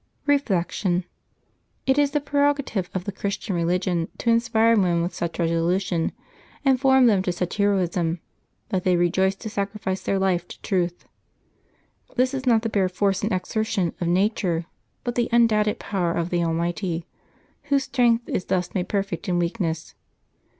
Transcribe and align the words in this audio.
Reflection.— 0.25 1.03
It 1.85 1.99
is 1.99 2.09
the 2.09 2.19
prerogative 2.19 2.89
of 2.95 3.03
the 3.03 3.11
Christian 3.11 3.55
reli 3.55 3.77
gion 3.79 4.07
to 4.17 4.31
inspire 4.31 4.75
men 4.75 5.03
with 5.03 5.13
such 5.13 5.37
resolution, 5.37 6.11
and 6.65 6.81
form 6.81 7.05
them 7.05 7.21
to 7.21 7.31
such 7.31 7.57
heroism, 7.57 8.19
that 8.69 8.83
they 8.83 8.95
rejoice 8.95 9.35
to 9.35 9.47
sacrilBce 9.47 10.03
their 10.03 10.17
life 10.17 10.47
to 10.47 10.59
truth. 10.63 11.05
This 12.15 12.33
is 12.33 12.47
not 12.47 12.63
the 12.63 12.67
bare 12.69 12.89
force 12.89 13.21
and 13.21 13.31
exertion 13.31 13.93
of 14.01 14.07
nature, 14.07 14.65
bnt 15.05 15.13
the 15.13 15.29
undoubted 15.31 15.77
power 15.77 16.13
of 16.13 16.31
the 16.31 16.43
Almighty, 16.43 17.05
Whose 17.65 17.83
strength 17.83 18.27
is 18.27 18.45
thus 18.45 18.73
made 18.73 18.89
perfect 18.89 19.29
in 19.29 19.37
weakness. 19.37 19.93